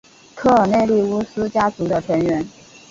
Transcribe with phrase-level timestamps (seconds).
[0.33, 2.43] 科尔内利乌斯家族的成员。